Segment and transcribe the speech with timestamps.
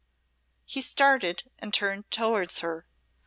[0.65, 2.87] He started and turned towards her.